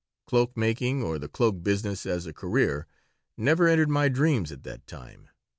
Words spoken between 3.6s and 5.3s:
entered my dreams at that time.